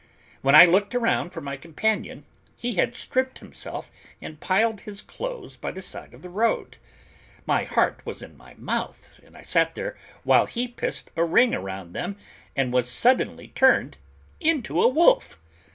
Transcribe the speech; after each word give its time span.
When 0.41 0.55
I 0.55 0.65
looked 0.65 0.95
around 0.95 1.29
for 1.29 1.41
my 1.41 1.57
companion, 1.57 2.25
he 2.57 2.73
had 2.73 2.95
stripped 2.95 3.37
himself 3.37 3.91
and 4.19 4.39
piled 4.39 4.81
his 4.81 4.99
clothes 4.99 5.55
by 5.55 5.69
the 5.69 5.81
side 5.83 6.15
of 6.15 6.23
the 6.23 6.29
road. 6.31 6.77
My 7.45 7.65
heart 7.65 8.03
was 8.03 8.23
in 8.23 8.35
my 8.35 8.55
mouth, 8.55 9.13
and 9.23 9.37
I 9.37 9.43
sat 9.43 9.75
there 9.75 9.95
while 10.23 10.47
he 10.47 10.67
pissed 10.67 11.11
a 11.15 11.23
ring 11.23 11.53
around 11.53 11.93
them 11.93 12.15
and 12.55 12.73
was 12.73 12.89
suddenly 12.89 13.49
turned 13.49 13.97
into 14.39 14.81
a 14.81 14.87
wolf! 14.87 15.37